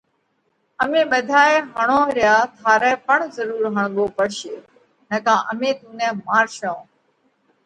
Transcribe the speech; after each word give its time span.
امي 0.83 1.01
ٻڌائي 1.11 1.55
هڻونه 1.77 2.13
ريا 2.17 2.35
ٿارئہ 2.59 2.93
پڻ 3.07 3.17
ضرُور 3.35 3.63
هڻوو 3.77 4.05
پڙشي 4.17 4.55
نڪا 5.11 5.35
امي 5.51 5.69
تُون 5.79 5.91
نئہ 5.99 6.09
مارشون۔ 6.25 6.79